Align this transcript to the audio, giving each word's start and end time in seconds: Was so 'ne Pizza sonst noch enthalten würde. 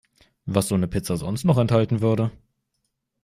Was 0.47 0.67
so 0.69 0.77
'ne 0.79 0.87
Pizza 0.87 1.15
sonst 1.15 1.43
noch 1.43 1.59
enthalten 1.59 2.01
würde. 2.01 2.31